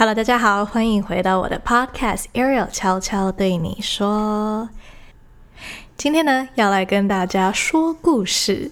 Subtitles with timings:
[0.00, 4.70] Hello，大家好，欢迎回到我的 Podcast Ariel 悄悄对你说。
[5.98, 8.70] 今天呢，要来跟大家说故事。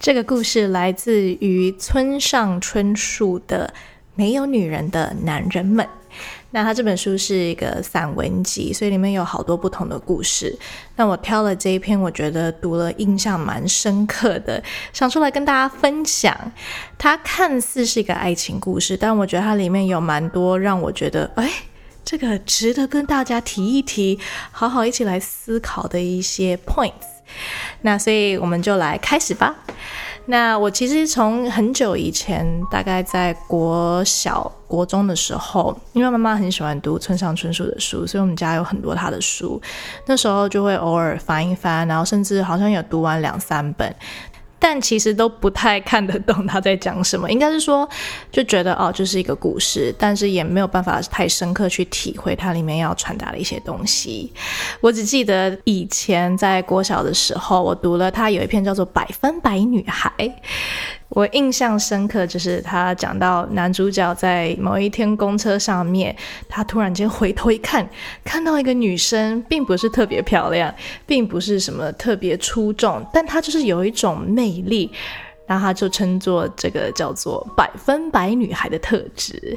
[0.00, 3.74] 这个故事来自于村上春树的
[4.14, 5.84] 《没有女人的男人们》。
[6.52, 10.56] 那他这本书是一个散文集，所以里面有好多不同的故事。
[10.94, 14.62] 那我挑了这一篇，我觉得读了印象蛮深刻的，
[14.92, 16.34] 想出来跟大家分享。
[16.96, 21.50] 它看似是一个爱情故事，但我觉得它里面有蛮多让我觉得，哎，
[22.04, 24.18] 这个值得跟大家提一提，
[24.50, 26.92] 好好一起来思考的一些 points。
[27.82, 29.54] 那所以我们就来开始吧。
[30.28, 39.60] 那我其实从很久以前，大概在国小、国中的时候，因为妈妈很喜欢读村上春树的书，所以我们家有很多他的书。
[40.06, 43.94] 那时候就会偶尔翻一翻，然后甚至好像有读完两三本。
[44.58, 47.88] 但其实都不太看得懂他在讲什么， 应该是说
[48.32, 54.32] 就觉得哦，就是一个故事，但是也没有办法太深刻去体会它里面要传达的一些东西。
[54.80, 60.10] 我只记得以前在国小的时候，我读了他有一篇叫做《百分百女孩》。
[61.08, 66.14] 我印象深刻，就是他讲到男主角在某一天公车上面，
[66.48, 67.88] 他突然间回头一看，
[68.24, 70.74] 看到一个女生，并不是特别漂亮，
[71.06, 74.90] 并不是什么特别出众，但她就是有一种魅力。
[75.46, 79.56] 那他就称作这个叫做百分百女孩的特质。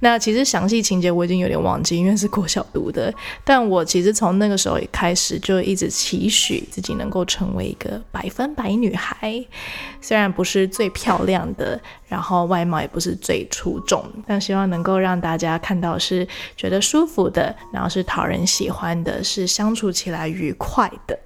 [0.00, 3.12] 那其实详细情节我已经有点忘记，因为是国小读的。
[3.44, 9.44] 但我其实从那个时候开始就一直期许自己能够成为一个百分百女孩。
[10.00, 16.26] 虽然不是最漂亮的，然后外貌也不是最出众，但希望能够让大家看到是
[16.56, 21.18] 觉得舒服的，然后是讨人喜欢的，是相处起来愉快的。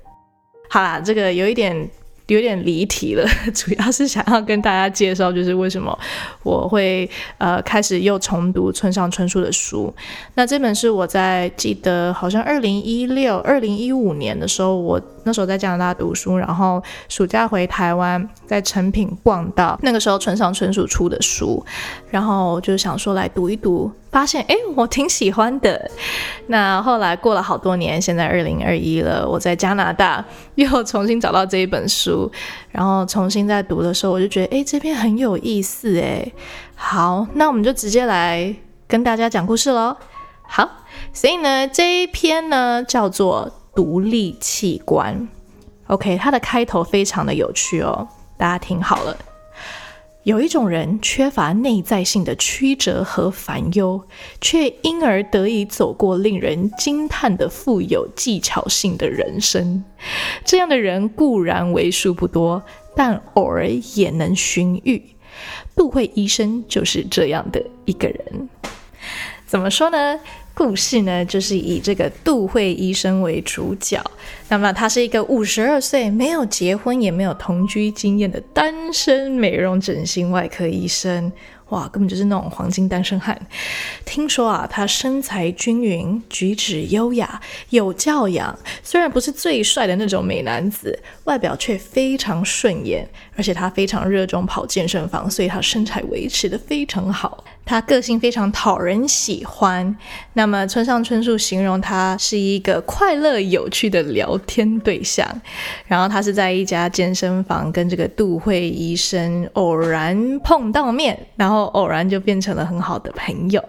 [0.70, 1.90] 好啦，这个有一点。
[2.28, 5.98] 有点离题了， 主要是想要跟大家介绍，就是为什么
[6.42, 9.92] 我会呃开始又重读村上春树的书。
[10.34, 21.62] 那这本是我在记得好像二零一六、二零一五年的时候，我那时候在加拿大读书，然后暑假回台湾，在成品逛到那个时候村上春树出的书，
[22.10, 23.92] 然后就想说来读一读。
[24.10, 25.90] 发现哎，我挺喜欢的。
[26.46, 30.24] 那后来过了好多年，现在二零二一了，我在加拿大
[30.54, 32.32] 又重新找到这一本书，
[32.70, 36.26] 然后重新在读的时候，我就觉得哎，这篇很有意思哎。
[36.74, 38.56] 好，那我们就直接来
[38.86, 39.94] 跟大家讲故事喽。
[40.50, 40.66] 好，
[41.12, 45.28] 所以呢，这一篇呢叫做独立器官。
[45.86, 49.16] OK，它的开头非常的有趣哦，大家听好了。
[50.24, 54.02] 有一种人缺乏内在性的曲折和烦忧，
[54.40, 59.84] 却因而得以走过令人惊叹的富有技巧性的人生。
[60.44, 62.60] 这样的人固然为数不多，
[62.96, 65.00] 但偶尔也能寻遇。
[65.76, 68.48] 杜慧医生就是这样的一个人。
[69.46, 70.18] 怎么说呢？
[70.58, 74.02] 故事呢，就是以这个杜慧医生为主角。
[74.48, 81.30] 那么，他是一个五十二岁、没有结婚也没有同居经验的单身美容整形外科医生。
[81.68, 83.40] 哇，根本就是那种黄金单身汉。
[84.04, 87.40] 听说啊，他身材均匀，举止优雅，
[87.70, 88.58] 有教养。
[88.82, 93.08] 虽然不是最帅的那种美男子，外表却非常顺眼。
[93.36, 97.44] 而且他非常热衷跑健身房，所以他身材维持的非常好。
[97.68, 99.94] 他个性非常讨人喜欢。
[100.32, 105.28] 那么村上春树形容他是一个快乐有趣的聊天对象。
[105.86, 113.62] 然后他是在一家健身房跟这个杜慧医生偶然碰到面，然后偶然就变成了很好的朋友。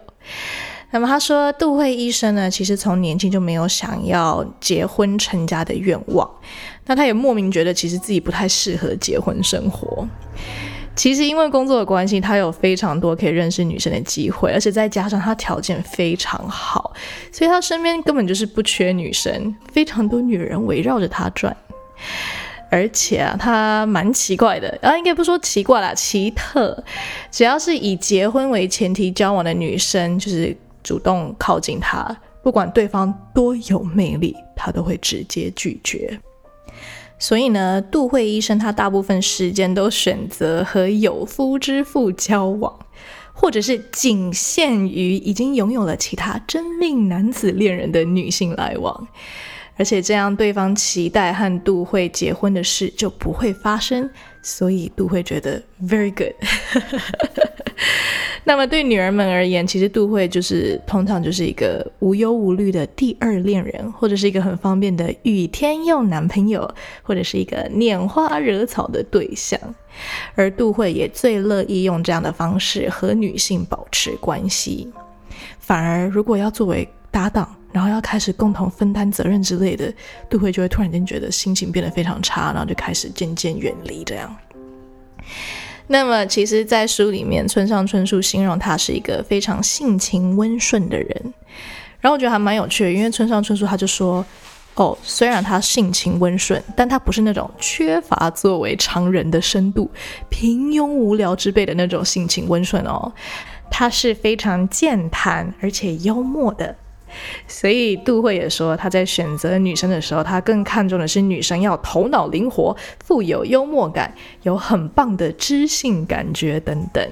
[0.91, 6.27] 那么他说，杜慧医生呢，其实从年轻就没有想要结婚成家的愿望。
[6.87, 10.07] 那他也莫名觉得，其实自己不太适合结婚生活。
[10.99, 16.93] 其实因为工作的关系，他有非常多可以认识女生的机会，而且再加上他条件非常好，
[17.31, 21.55] 所以他身边根本就是不缺女生，非常多女人围绕着他转。
[22.69, 26.83] 而且啊，他蛮奇怪的，啊应该不说奇怪啦，奇特。
[27.31, 30.53] 只要是以结婚为前提交往的女生，就是
[30.83, 32.13] 主动靠近他，
[32.43, 36.19] 不管对方多有魅力，他都会直接拒绝。
[37.19, 42.79] 所以呢，杜慧医生他大部分时间都选择和有夫之妇交往，
[43.33, 49.07] 或者是仅限于已经拥有了其他真命男子恋人的女性来往，
[49.75, 54.09] 而且这样对方期待和杜慧结婚的事就不会发生，
[54.41, 56.33] 所以杜慧觉得 very good。
[58.43, 66.69] 那么对女儿们而言，其实杜慧就是通常就是一个无忧无虑的第二恋人，或者是一个很方便的雨天用男朋友，
[67.03, 69.59] 或者是一个拈花惹草的对象。
[70.35, 74.91] 而杜慧也最乐意用这样的方式和女性保持关系。
[75.59, 79.93] 反而如果要作为搭档，然后要开始共同分担责任之类的，
[80.29, 84.35] 杜慧就会突然间觉得心情变得非常差，然后就开始渐渐远离这样。
[85.91, 91.33] 那么，其实，在书里面，村上春树形容他是一个非常性情温顺的人。
[91.99, 94.23] 然后我觉得还蛮有趣的，因为村上春树他就说
[94.75, 99.89] ：“哦，虽然他性情温顺，但他不是那种缺乏作为常人的深度、
[100.29, 103.11] 平庸无聊之辈的那种性情温顺哦，
[103.71, 106.75] 他是非常健谈而且幽默的。”
[107.47, 114.13] 所以杜慧也说，他在选择女生的时候，他更看重的是女生要头脑灵活、富有幽默感、
[114.43, 117.07] 有很棒的知性感觉等等。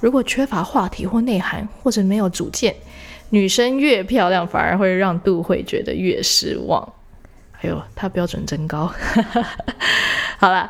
[0.00, 2.74] 如果缺乏话题或内涵，或者没有主见，
[3.30, 6.92] 女生越漂亮，反而会让杜慧觉得越失望。
[7.62, 8.92] 哎呦，他标准真高。
[10.38, 10.68] 好了，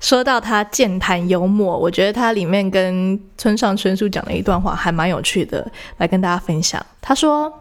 [0.00, 6.84] 说到他健谈幽默，我觉得他里面跟村上春树讲的一段话还蛮有趣的，来跟大家分享。
[7.00, 7.52] 他说。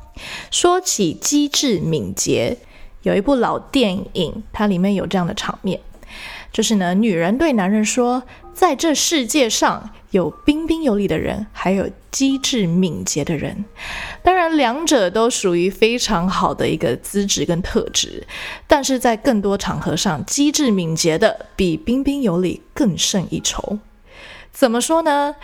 [0.52, 2.56] 说起机智敏捷，
[3.02, 5.80] 有一部老电影，它里面有这样的场面，
[6.52, 8.22] 就是呢，女人对男人说，
[8.54, 13.66] 在这世界上有彬彬有礼的人，还有机智敏捷的人。
[14.22, 18.26] 当然，两者都属于非常好的一个资质跟特质，
[18.68, 23.80] 但是在更多场合上，机智敏捷的比彬彬有礼更胜一筹。
[24.52, 25.36] 怎么说呢？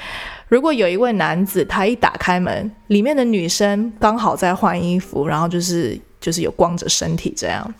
[0.47, 7.73] 如果有一位男子，他一打开门，里面的女生刚好在换衣服，然后就是就是有光着身体这样。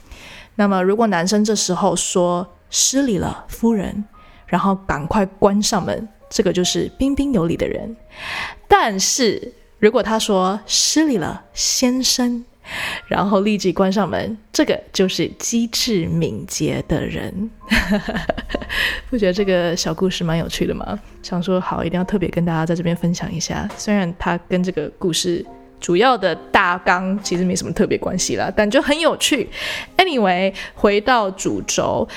[0.56, 4.04] 那么，如果男生这时候说失礼了，夫人，
[4.50, 7.96] 然后赶快关上门，这个就是彬彬有礼的人。
[8.68, 12.44] 但是如果他说失礼了，先生。
[13.08, 17.50] 然后立即关上门，这个就是机智敏捷的人。
[19.10, 21.00] 不觉得这个小故事蛮有趣的吗？
[21.24, 23.68] 想说好，一定要特别跟大家在这边分享一下。
[23.76, 25.44] 虽然它跟这个故事
[25.80, 29.50] 主要的大纲其实没什么特别关系啦，但就很有趣。
[29.98, 32.08] Anyway，回到主轴。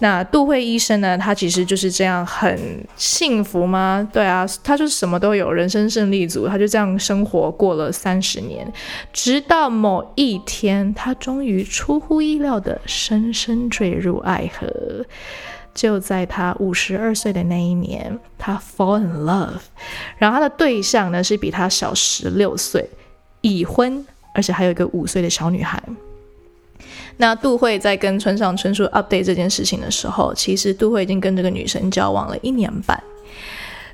[0.00, 1.16] 那杜慧医生呢？
[1.16, 2.58] 他其实就是这样很
[2.96, 4.08] 幸福吗？
[4.12, 6.48] 对啊，他就是什么都有，人生胜利组。
[6.48, 8.70] 他就这样生活过了三十年，
[9.12, 15.04] 直到某一天，他终于出乎意料的深深坠入爱河。
[15.72, 19.60] 就在他五十二岁的那一年，他 fall in love。
[20.18, 22.88] 然后他的对象呢是比他小十六岁，
[23.42, 24.04] 已婚，
[24.34, 25.80] 而且还有一个五岁的小女孩。
[27.20, 32.98] 那杜慧在跟村上春树 update 这件事情的时候，其实杜慧已经跟这个女生交往了一年半，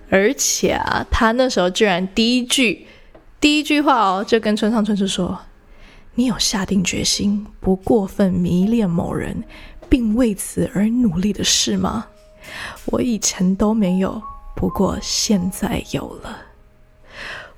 [0.08, 2.86] 而且啊，他那时候居然第一句
[3.40, 5.36] 第一句话哦，就跟村上春树说
[6.14, 9.42] ：“你有下定决心不过分迷恋某人，
[9.88, 12.06] 并为此而努力的事吗？
[12.84, 14.22] 我以前都没有，
[14.54, 16.38] 不过现在有了。”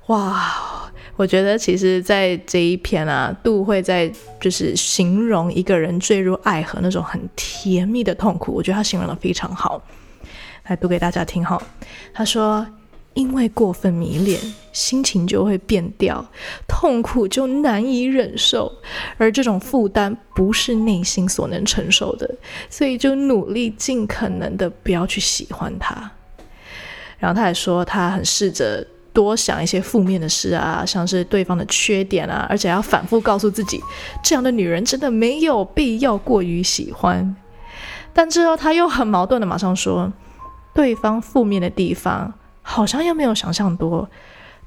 [0.09, 0.88] 哇！
[1.19, 8.53] 我觉得其实，在这一篇啊，杜会在就是形容一个人坠入爱河那种很甜蜜的痛苦。
[8.53, 9.83] 我觉得他形容的非常好，
[10.67, 11.61] 来读给大家听哈。
[12.13, 12.65] 他说
[13.15, 14.39] ：“因为过分迷恋，
[14.71, 16.25] 心情就会变调，
[16.65, 18.71] 痛苦就难以忍受，
[19.17, 22.33] 而这种负担不是内心所能承受的，
[22.69, 26.09] 所以就努力尽可能的不要去喜欢他。”
[27.19, 28.87] 然后他还说，他很试着。
[29.19, 33.83] 多想一些负面的事啊，像是对方的缺点啊，而且要反复告诉自己，
[34.23, 37.35] 这样的女人真的没有必要过于喜欢。
[38.13, 40.09] 但之后他又很矛盾的马上说，
[40.73, 44.09] 对方负面的地方好像又没有想象多，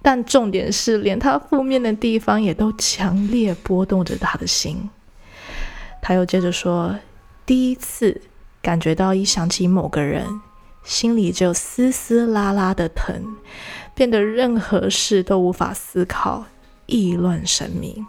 [0.03, 4.91] 但重点是连他负面的地方也都强烈波动着他的心。
[6.03, 6.95] 他又接着说，
[7.47, 8.21] 第一次
[8.61, 10.27] 感觉到一想起某个人，
[10.85, 13.37] 心里就丝丝拉拉的疼。
[13.95, 16.45] 变得任何事都无法思考，
[16.87, 18.05] 意乱神迷。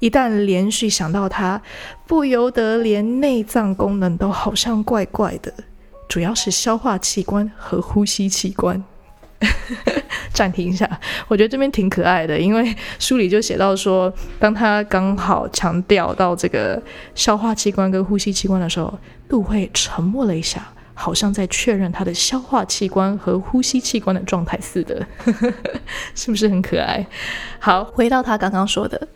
[0.00, 1.60] 一旦连续想到他，
[2.06, 5.52] 不由得连内脏功能都好像怪怪的，
[6.08, 8.82] 主要是消化器官和呼吸器官。
[10.32, 10.88] 暂停一下，
[11.28, 16.80] 我觉得这边挺可爱的，因为书里就写到说，当他刚好强调到这个
[17.14, 18.96] 消化器官跟呼吸器官的时候，
[19.28, 20.66] 杜慧沉默了一下。
[21.00, 25.06] 好像在确认他的消化器官和呼吸器官的状态似的，
[26.12, 27.06] 是不是很可爱？
[27.60, 29.06] 好，回到他刚刚说的，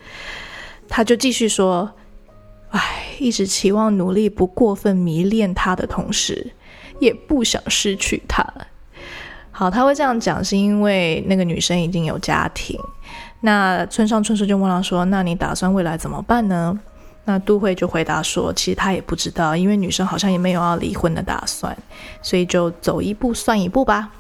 [0.89, 1.93] 他就继续说
[2.71, 2.81] ：“哎，
[3.19, 6.53] 一直期望努力不过分迷恋他的同时，
[7.01, 8.47] 也不想失去他。
[9.51, 12.79] 好，他会这样讲，是因为那个女生已经有家庭。
[13.41, 16.79] 那村上春树就问他说：“那你打算未来怎么办呢？”
[17.25, 21.77] 那杜慧就回答说：“其实他也不知道，因为女生好像也没有要离婚的打算，
[22.21, 24.11] 所以就走一步算一步吧。”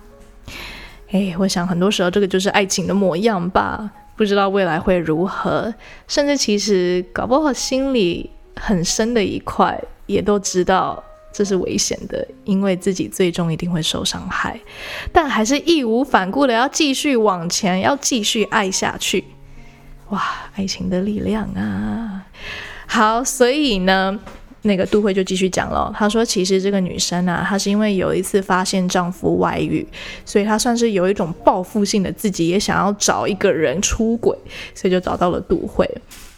[1.11, 3.91] 哎，我想很多时候这个就是爱情的模样吧。
[4.15, 5.73] 不知道未来会如何，
[6.07, 14.61] 甚至其实搞不好心里很深的一块也都知道这是危险的，因为自己最终一定会受伤害，
[15.13, 19.25] 但还是义无反顾的要继续往前，要继续爱下去。
[20.11, 20.23] 哇，
[20.55, 22.27] 爱情的力量啊！
[22.87, 24.19] 好，所以呢。
[24.65, 29.85] 那个杜慧就继续讲了，她说：“其实这个女生啊，她是因为有一次发现丈夫外遇，
[30.25, 34.39] 所以她算是有一种报复性的，自己也想要找一个人出轨，
[34.73, 35.85] 所以就找到了杜慧，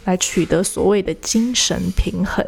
[0.07, 2.43] 来取得所谓的精神平衡。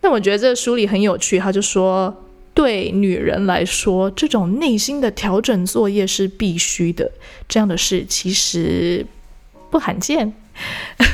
[0.00, 2.14] 那我觉得这书里很有趣，他就说，
[2.54, 7.10] 对女人来说，这种内心的调整作业是必须的，
[7.48, 9.04] 这样的事其实
[9.72, 10.32] 不罕见。”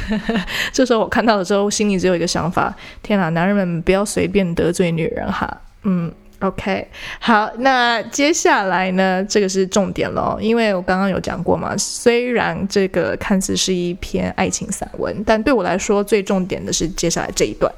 [0.73, 5.61] 这时候我看到的时候，心里只有一个想法：天哪，男人们不要随便得罪女人哈。
[5.83, 6.89] 嗯，OK，
[7.21, 17.71] 好，那接下来呢，这个是重点喽，因为我刚刚有讲过嘛，虽然这个看似是一篇爱情散文，但对我来说最重点的是接下来这一段，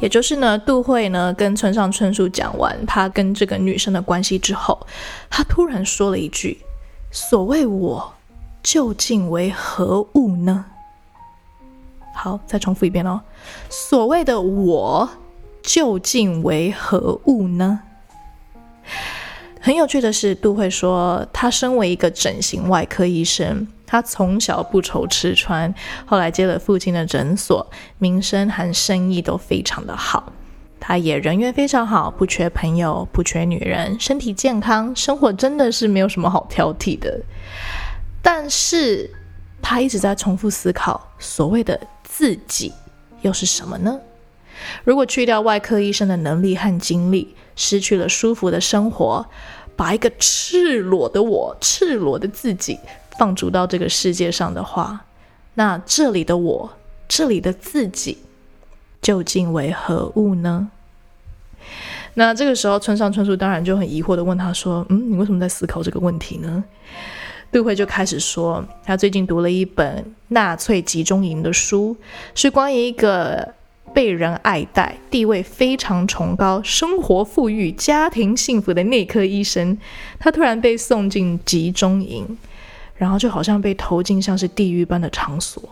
[0.00, 4.86] 也就是呢，杜慧呢跟村上春树讲完他跟这个女生的关系之后，
[5.30, 6.58] 他突然说了一句
[7.10, 8.12] ：“所谓我。”
[8.70, 10.66] 究竟为何物呢？
[12.14, 13.22] 好，再重复一遍哦。
[13.70, 15.08] 所谓的我
[15.62, 17.80] 究竟为何物呢？
[19.58, 30.30] 很有趣的是，杜慧说，他身为一个整形外科医生，他从小不愁吃穿，后来接了父亲的诊所，名声和生意都非常的好。
[30.78, 37.22] 他也人缘非常好，不缺朋友，不缺女人，身体健康，生活真的是没有什么好挑剔的。
[38.30, 39.08] 但是
[39.62, 42.70] 他一直在重复思考，所谓的自己
[43.22, 43.98] 又是什么呢？
[44.84, 49.24] 如果去掉外科医生的能力和精力，失去了舒服的生活，
[49.74, 52.78] 把一个赤裸的我、赤裸的自己
[53.16, 55.06] 放逐到这个世界上的话，
[55.54, 56.70] 那这里的我、
[57.08, 58.18] 这里的自己
[59.00, 60.70] 究竟为何物呢？
[62.12, 66.62] 那这个时候，村上春树当然就很疑惑的问他说：“嗯，你为什么在思考这个问题呢？”
[67.50, 71.96] 杜慧就开始说，他最近读了一本纳粹集中营的书，
[72.34, 73.54] 是关于一个
[73.94, 79.78] 被人爱戴、地位非常崇高、生活富裕、家庭幸福的内科医生。
[80.18, 82.36] 他突然被送进集中营，
[82.96, 85.62] 然后就好像被投进像是地狱般的场所。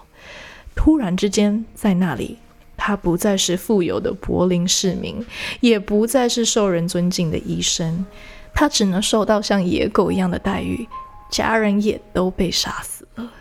[0.75, 2.39] 突然之间，在那里，
[2.75, 5.25] 他不再是富有的柏林市民，
[5.61, 8.07] 也不再是受人尊敬的医生，
[8.55, 10.89] 他只能受到像野狗一样的待遇。
[11.31, 13.33] 家人也都被杀死了。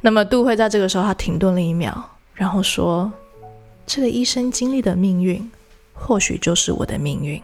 [0.00, 3.12] 那么杜慧在这个时候，他停顿了一秒，然后说
[3.86, 5.50] ：“这个医生经历的命运，
[5.94, 7.40] 或许就是我的命运。”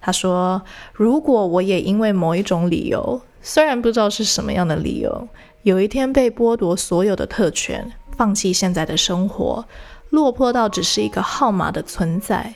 [0.00, 5.28] 他说：“如果我也因为某一种理由，虽然不知道是什么样的理由，
[5.62, 9.64] 有一天被剥夺所有的特权，放弃现在的生活，
[10.10, 12.54] 落魄到只是一个号码的存在，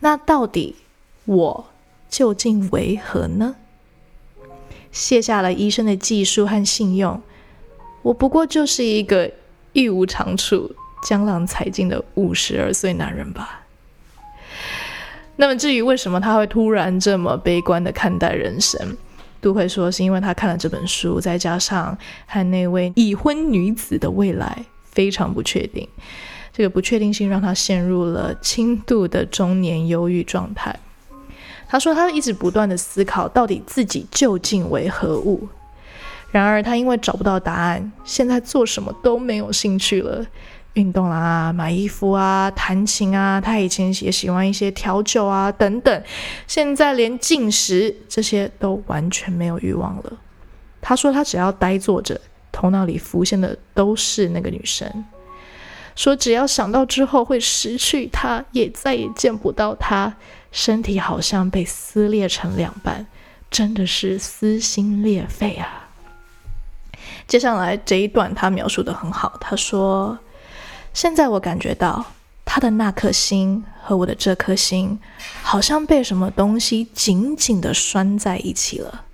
[0.00, 0.76] 那到底
[1.24, 1.66] 我
[2.08, 3.54] 究竟为何呢？”
[4.92, 7.20] 卸下了医生的技术和信用，
[8.02, 9.28] 我不过就是一个
[9.72, 10.72] 一无长处、
[11.02, 13.62] 江郎才尽的五十二岁男人吧。
[15.36, 18.78] 那么，至于为什么他会突然这么悲观的看待人生，
[19.40, 21.96] 杜慧说是因为他看了这本书，再加上
[22.26, 25.88] 和那位已婚女子的未来非常不确定，
[26.52, 30.78] 这个不确定性让他陷入了轻度的中年忧郁状态。
[31.72, 35.48] 他说，他一直不断的思考，到底自己究竟为何物。
[36.30, 40.22] 然而，他因为找不到答案，现在做什么都没有兴趣了。
[40.74, 46.02] 运动啦，买衣服啊，弹琴啊，他以前也喜欢一些调酒啊，等等。
[46.46, 50.12] 现在连进食这些都完全没有欲望了。
[50.82, 52.20] 他说，他只要呆坐着，
[52.52, 55.06] 头脑里浮现的都是那个女生。
[55.96, 60.14] 说，只要想到之后会失去她，也再也见不到她。
[60.52, 63.06] 身体好像被撕裂成两半，
[63.50, 65.88] 真的是撕心裂肺啊！
[67.26, 70.18] 接下来这一段他描述的很好，他说
[70.92, 72.04] ：“现在我感觉到
[72.44, 75.00] 他的那颗心和我的这颗心，
[75.42, 79.06] 好像被什么东西紧紧的拴在一起了。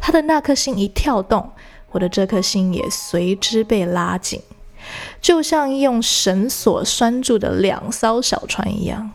[0.00, 1.52] 他的那颗心一跳动，
[1.90, 4.40] 我的这颗心也随之被拉紧，
[5.20, 9.10] 就像用绳索拴住的两艘小船一样。”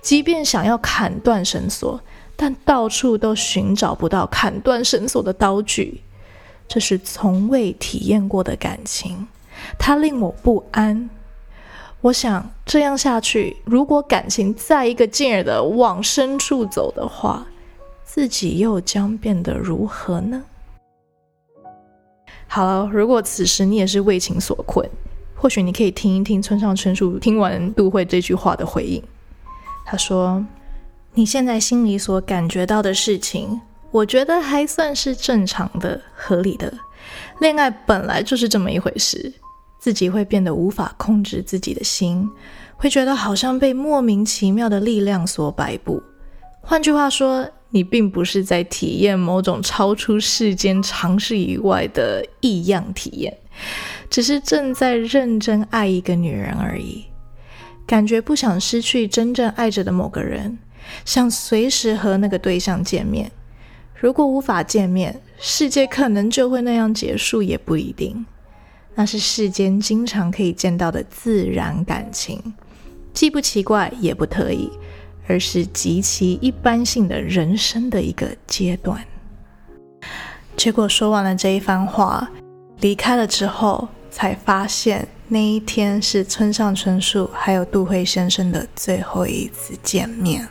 [0.00, 2.00] 即便想要砍断绳索，
[2.34, 6.02] 但到处都寻找不到砍断绳索的刀具。
[6.68, 9.28] 这是从未体验过的感情，
[9.78, 11.08] 它令我不安。
[12.00, 17.46] 我想这样下去，如果感情再一个劲儿的往深处走的话，
[18.04, 20.44] 自己又将变得如何呢？
[22.48, 24.88] 好了，如果此时你也是为情所困，
[25.34, 29.02] 或许你可以听一听村上春树听完杜慧这句话的回应。
[29.86, 30.44] 他说
[31.14, 33.60] ：“你现在心里所感觉到的事情。”
[33.92, 36.70] 我觉得还算是正常的、合理的。
[37.40, 39.32] 恋爱本来就是这么一回事，
[39.78, 42.28] 自己会变得无法控制自己的心，
[42.76, 46.02] 会觉得好像被莫名其妙的力量所摆布。
[46.60, 53.34] 换句话说，你并不是在体验某种超出世间常识以外的异样体验，
[54.10, 57.06] 只是正在认真爱一个女人而已。
[57.86, 60.58] 感觉不想失去真正爱着的某个人，
[61.04, 63.30] 想随时和那个对象见面。
[63.94, 68.26] 如果无法见面，世界可能就会那样结束，也不一定。
[68.94, 72.54] 那是世间经常可以见到的自然感情，
[73.12, 74.70] 既不奇怪也不特意，
[75.28, 79.02] 而是极其一般性的人生的一个阶段。
[80.56, 82.30] 结果说完了这一番话，
[82.80, 90.46] 离开了之后，才发现那一天是村上春树还有杜慧先生的最后一次见面。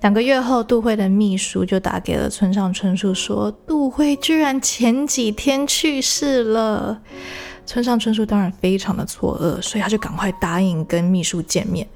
[0.00, 6.98] 两个月后，杜慧的秘书就打给了村上春树，说杜慧居然前几天去世了。
[7.66, 11.86] 村上春树当然非常的错愕，所以他就赶快答应跟秘书见面，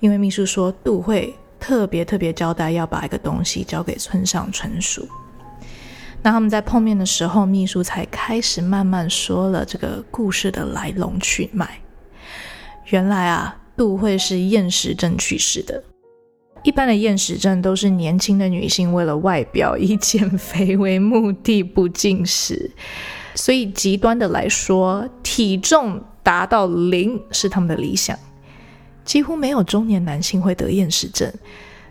[0.00, 5.08] 因为秘书说杜慧特别特别交代要把一个东西交给村上春树。
[6.26, 11.78] 那他们在碰面的时候，秘书才开始慢慢说了这个故事的来龙去脉。
[12.86, 15.84] 原来啊，杜慧是厌食症去世的。
[16.64, 22.72] 一般的厌食症都是年轻的女性为了外表以减肥为目的不进食，
[23.36, 28.18] 所以极端的来说，体重达到零是他们的理想。
[29.04, 31.32] 几乎没有中年男性会得厌食症，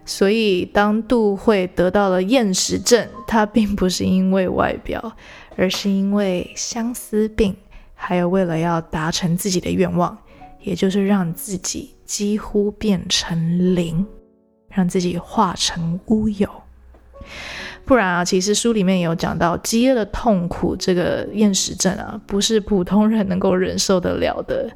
[0.06, 5.16] 所以当杜慧得到了厌食症，她并不是因为外表，
[5.58, 7.56] 而是因为相思病，
[7.94, 10.18] 还有为了要达成自己的愿望，
[10.62, 14.06] 也就是让自己几乎变成零。
[14.68, 16.50] 让自己化成乌有，
[17.86, 24.68] 不然啊，其实书里面也有讲到饥饿的痛苦，这个厌食症啊，不是普通人能够忍受得了的。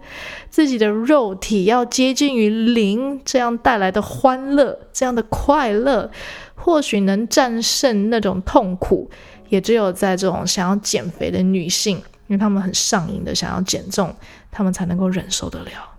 [0.50, 6.10] 自己的肉体要接近于零，这样带来的欢乐，这样的快乐，
[6.54, 9.10] 或许能战胜那种痛苦，
[9.50, 14.13] 也只有在这种想要减肥的女性，因为她们很上瘾的想要减重，
[14.52, 15.99] 她们才能够忍受得了。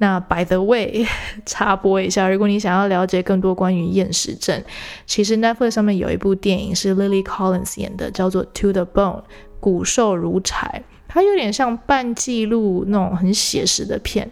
[0.00, 1.06] 那 By the way，
[1.44, 4.64] 插播一下，如果你想要了解更多关于厌食症，
[5.04, 9.18] 其实 Netflix 上面有一部电影是 Lily Collins 演的，叫做《To the Bone》，
[9.60, 10.82] 骨瘦如柴。
[11.06, 14.30] 它有点像半记录那种很写实的片，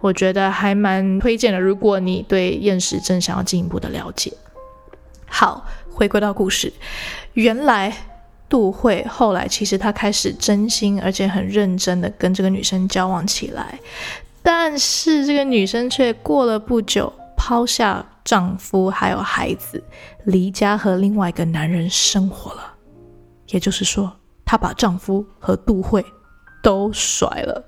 [0.00, 1.58] 我觉得还蛮推荐的。
[1.58, 4.30] 如果你对厌食症想要进一步的了解，
[5.26, 6.70] 好，回归到故事，
[7.32, 7.96] 原来
[8.48, 13.78] 杜慧后来其实她开始真心而且很认真的跟这个女生交往起来。
[14.46, 19.82] 但是这个女生却过了不久，抛下丈夫还有孩子，
[20.22, 22.74] 离家和另外一个男人生活了。
[23.48, 26.04] 也就是说，她把丈夫和杜慧
[26.62, 27.64] 都甩了，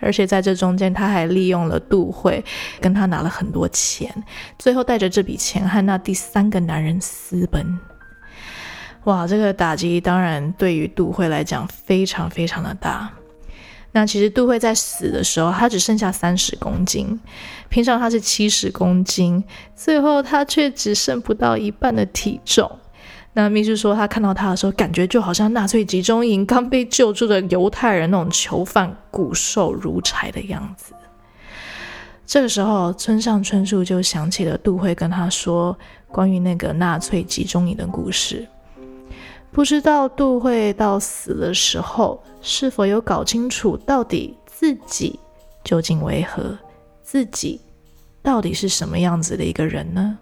[0.00, 2.42] 而且在这中间，她还利用了杜慧，
[2.80, 4.10] 跟她拿了很多钱，
[4.58, 7.78] 最后带着这笔钱和那第三个男人私奔。
[9.04, 13.12] 哇，这个打击当然对于杜慧来讲非常非常的大。
[13.96, 17.18] 那其实杜慧在死的时候，她只剩下三十公斤，
[17.68, 19.42] 平常她是七十公斤，
[19.76, 22.68] 最后她却只剩不到一半的体重。
[23.34, 30.92] 那秘书说，他看到她的时候，感觉就好像纳粹集中营刚被救出的犹太人那种囚犯，骨瘦如柴的样子。
[32.26, 35.76] 这个时候，村上春树就想起了杜慧跟他说
[36.08, 38.46] 关于那个纳粹集中营的故事。
[39.54, 45.16] 不知道杜慧到死的时候，是否有搞清楚到底自己
[45.62, 46.58] 究竟为何，
[47.04, 47.60] 自己
[48.20, 50.18] 到底是什么样子的一个人呢？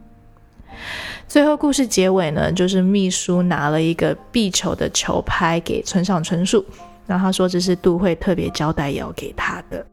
[1.26, 6.62] 最后故事结尾呢，就是秘书拿了一个壁球的球拍给村上春树，
[7.06, 9.86] 然后他说这是杜慧特别交代要给他的。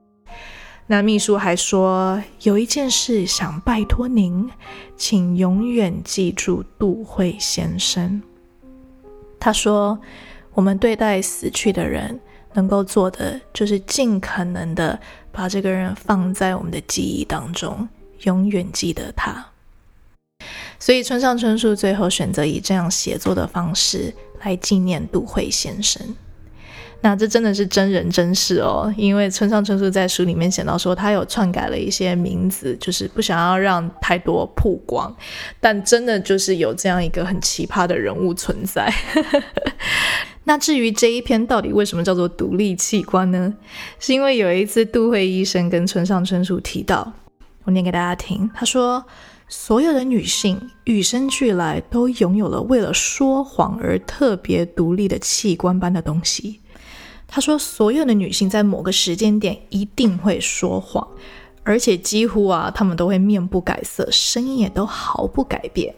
[0.85, 4.49] 那秘书还说有一件事想拜托您，
[4.97, 8.21] 请永远记住杜慧先生。
[9.39, 9.99] 他说
[10.53, 12.19] ：“我们对待死去的人，
[12.53, 14.99] 能够做的就是尽可能的
[15.31, 17.87] 把这个人放在我们的记忆当中，
[18.23, 19.45] 永远记得他。”
[20.79, 26.01] 所以村上春树最后选择以这样写作的方式来纪念杜慧先生。
[27.01, 35.15] 那这真的是真人真事哦，因为村上春树在书里面写到说，他有篡改了一些名字，就是不想要让太多曝光，
[35.59, 38.93] 但真的就是有这样一个很奇葩的人物存在。
[40.43, 43.53] 那至于这一篇到底为什么叫做独立器官呢？
[43.99, 47.13] 是因为有一次杜慧医生跟村上春树提到，
[47.63, 49.05] 我念给大家听，他说。
[49.51, 56.61] 所有的女性与生俱来都拥有了为了说谎而特别独立的器官般的东西。
[57.29, 61.07] 他说，所有的女性在某个时间点一定会说谎，
[61.63, 65.93] 而且几乎啊，她们都会面不改色，声音也都毫不改变。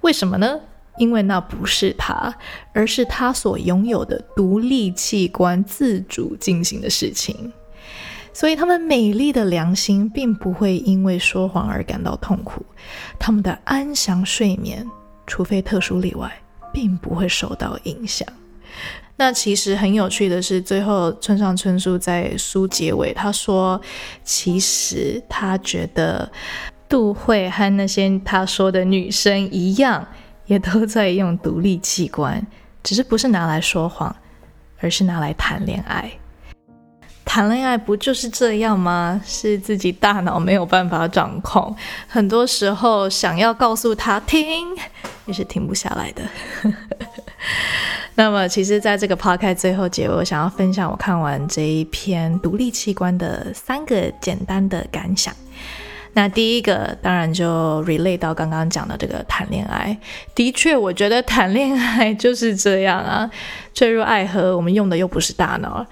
[0.00, 0.58] 为什么呢？
[0.98, 2.34] 因为那不是她，
[2.72, 7.52] 而是她所拥有的独立器官自主进行的事情。
[8.32, 12.64] 所以，他们美丽的良心并不会因为说谎而感到痛苦，
[13.18, 14.86] 他们的安详睡眠，
[15.26, 16.30] 除非特殊例外，
[16.72, 18.26] 并不会受到影响。
[19.18, 23.80] 那其实很有趣的是，最后村上春树在书结尾他说
[24.22, 26.30] ：“其实他觉得
[26.86, 30.06] 杜慧和那些他说的女生一样，
[30.44, 32.46] 也都在用独立器官，
[32.82, 34.14] 只是不是拿来说谎，
[34.80, 36.10] 而是拿来谈恋爱。”
[37.24, 39.20] 谈恋爱不就是这样吗？
[39.24, 41.74] 是自己大脑没有办法掌控，
[42.06, 44.44] 很多时候想要告诉他停，
[45.26, 46.22] 也是停不下来的。
[48.18, 55.34] 那么，其实，在这个 podcast 最后结尾，我想要分享我看完这一篇独立器官的三个简单的感想。
[56.14, 59.94] 那第一个，当然就 relate 到刚刚讲的这个谈恋爱。
[60.34, 63.30] 的确，我觉得谈恋爱就是这样啊，
[63.74, 65.86] 坠入爱河，我们用的又不是大脑。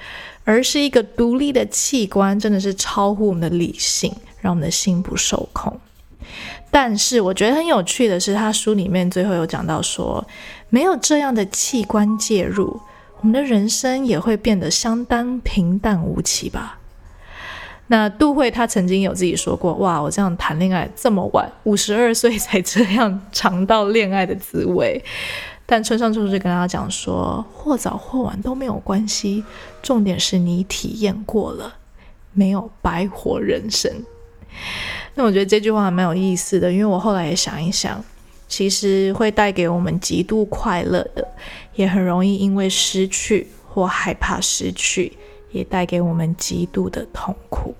[0.46, 5.78] 而是一个独立的器官，真的是超乎我们的理性，让我们的心不受控。
[6.70, 10.26] 但是我觉得很有趣的是，他书里面最后有讲到说，
[10.68, 12.80] 没有这样的器官介入，
[13.20, 16.78] 我们的人生也会变得相当平淡无奇吧。
[17.86, 25.04] 那杜慧她曾经有自己说过，哇，我这样谈恋爱这么晚，五十二岁才这样尝到恋爱的滋味。
[25.66, 29.44] 但村上春树就跟他讲说，或早或晚都没有关系，
[29.82, 31.74] 重点是你体验过了，
[32.32, 33.90] 没有白活人生。
[35.14, 38.02] 那我觉得这句话蛮有意思的，因为我后来也想一想，
[38.54, 41.26] 其实会带给我们极度快乐的，
[41.74, 45.12] 也很容易因为失去或害怕失去，
[45.50, 47.74] 也带给我们极度的痛苦。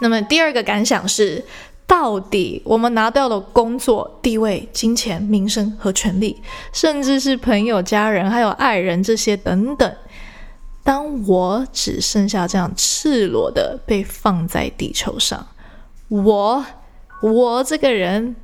[0.00, 1.44] 那么第二个感想是。
[1.90, 6.40] 到底我们拿掉了工作、地位、金钱、名声和权利，
[6.72, 9.92] 甚至是朋友、家人，还有爱人这些等等。
[10.84, 15.44] 当我只剩下这样赤裸的被放在地球上，
[16.06, 16.64] 我，
[17.22, 18.36] 我这个人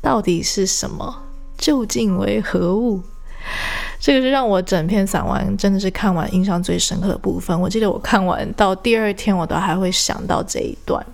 [0.00, 1.22] 到底是什么？
[1.58, 3.02] 究竟为何物？
[3.98, 7.58] 这个是让我整篇散文真的是看完印象最深刻的部分。
[7.58, 11.04] 我记得我看完到第二天，我都还会想到这一段。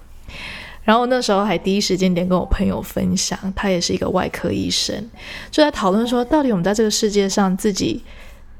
[0.85, 4.95] 然后那时候还第一时间点跟我朋友分享，他也是一个外科医生，
[5.51, 8.05] 就在讨论说，到底我们在这个世界上自己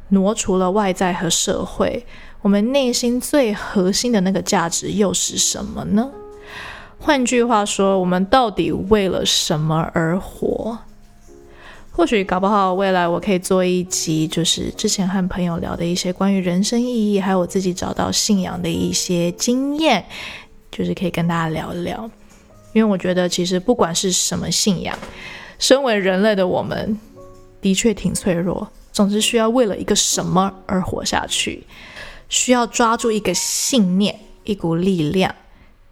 [0.09, 2.05] 挪除了外在和社会，
[2.43, 6.11] 我们内心最核心的那个价值又是什么呢？
[6.99, 10.79] 换句话说，我们到底为了什么而活？
[11.93, 20.05] 或许搞不好未来我可以做一集，就是之前和朋友聊的一些关于人生意义，还有我自己找到信仰的一些经验。
[20.71, 22.11] 就是可以跟大家聊一聊，
[22.75, 24.95] 因为我觉得其实不管是什么信仰，
[25.59, 27.01] 身为人类的我们
[27.63, 31.65] 的确挺脆弱，总是需要为了一个什么而活下去，
[32.29, 35.35] 需要抓住一个信念、一股力量，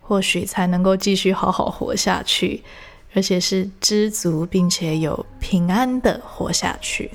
[0.07, 2.63] 或许才能够继续好好活下去，
[3.15, 7.11] 而且是知足并且有平安的活下去。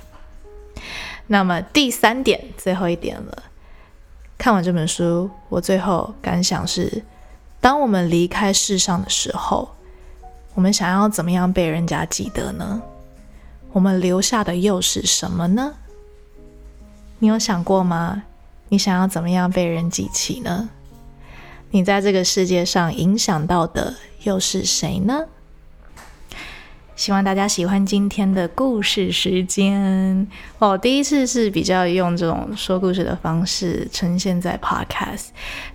[1.27, 3.43] 那么第三点，最后一点了，
[4.37, 7.03] 看完这本书，我最后感想是。
[7.61, 9.75] 当我们离开世上的时候，
[10.55, 12.81] 我们想要怎么样被人家记得呢？
[13.73, 15.75] 我们留下的又是什么呢？
[17.19, 18.23] 你有想过吗？
[18.69, 20.69] 你想要怎么样被人记起呢？
[21.71, 25.25] 你在这个世界上影响到的又是谁呢？
[26.95, 30.27] 希望大家喜欢今天的故事时间。
[30.57, 35.27] 我第一次是比较用这种说故事的方式呈现在 Podcast，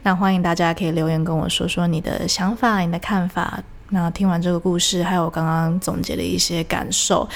[0.03, 3.63] 那欢迎大家可以留言跟我说说你的想法、你的看法。
[3.91, 7.29] 那听完这个故事，还有刚刚总结的一些感受，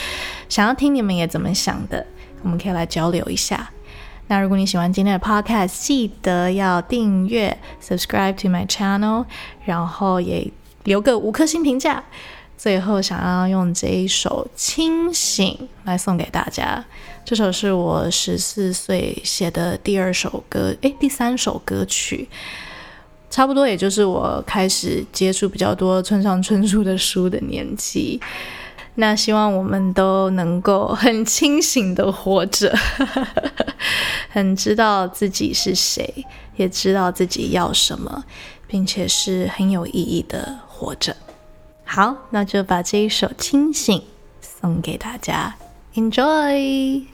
[0.49, 2.05] 想要听你们也怎么想的，
[2.43, 3.71] 我们可以来交流一下。
[4.29, 9.25] 那如果你喜欢今天的 Podcast，记得要订阅、subscribe to my channel，
[9.65, 10.51] 然后也
[10.85, 12.05] 留个五颗星评价。
[12.59, 16.85] 最后想要用这一首《清醒》来送给大家。
[17.25, 22.29] 这首是我十四岁写的第二首歌，诶，第三首歌曲，
[23.31, 28.21] 差不多也就是我开始接触比较多村上春树的书的年纪。
[29.01, 32.77] 那希望我们都能够很清醒的活着，
[34.29, 38.25] 很知道自己是谁，也知道自己要什么，
[38.67, 41.17] 并且是很有意义的活着。
[41.85, 44.01] 好，那就把这一首《清醒》
[44.41, 45.55] 送给大家
[45.95, 47.05] ，Enjoy。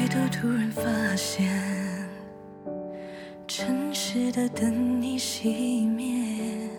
[0.00, 1.46] 回头突然发现，
[3.46, 6.70] 城市的灯已熄灭，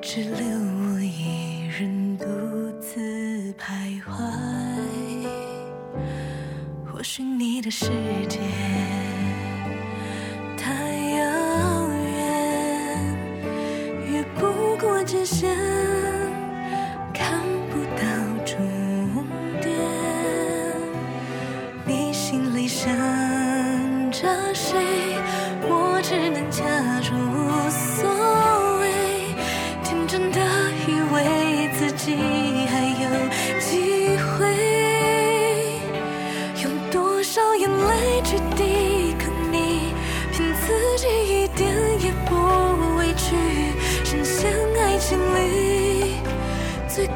[0.00, 2.24] 只留我一人独
[2.80, 4.06] 自徘徊。
[6.84, 7.90] 或许你的世
[8.28, 8.38] 界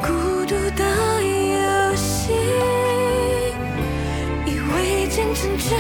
[0.01, 0.85] 孤独的
[1.23, 2.33] 游戏
[4.47, 5.77] 以为坚持着